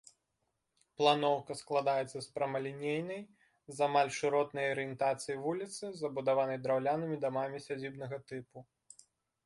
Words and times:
Планоўка 1.01 1.51
складаецца 1.59 2.13
з 2.13 2.23
прамалінейнай, 2.37 3.21
з 3.79 3.85
амаль 3.89 4.11
шыротнай 4.21 4.65
арыентацыі 4.73 5.39
вуліцы, 5.45 5.83
забудаванай 6.03 6.57
драўлянымі 6.67 7.17
дамамі 7.27 7.65
сядзібнага 7.69 8.17
тыпу. 8.31 8.57